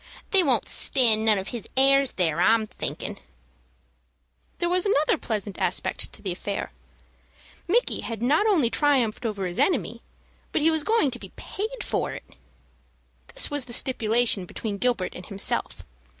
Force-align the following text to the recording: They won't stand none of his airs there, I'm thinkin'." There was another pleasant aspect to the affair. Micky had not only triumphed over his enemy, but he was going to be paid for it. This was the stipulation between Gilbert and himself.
They 0.31 0.41
won't 0.41 0.67
stand 0.67 1.23
none 1.25 1.37
of 1.37 1.49
his 1.49 1.69
airs 1.77 2.13
there, 2.13 2.41
I'm 2.41 2.65
thinkin'." 2.65 3.19
There 4.57 4.67
was 4.67 4.83
another 4.87 5.15
pleasant 5.15 5.59
aspect 5.59 6.11
to 6.13 6.23
the 6.23 6.31
affair. 6.31 6.71
Micky 7.67 7.99
had 7.99 8.19
not 8.19 8.47
only 8.47 8.71
triumphed 8.71 9.27
over 9.27 9.45
his 9.45 9.59
enemy, 9.59 10.01
but 10.53 10.61
he 10.63 10.71
was 10.71 10.83
going 10.83 11.11
to 11.11 11.19
be 11.19 11.29
paid 11.35 11.83
for 11.83 12.13
it. 12.13 12.35
This 13.35 13.51
was 13.51 13.65
the 13.65 13.73
stipulation 13.73 14.47
between 14.47 14.79
Gilbert 14.79 15.13
and 15.13 15.27
himself. 15.27 15.83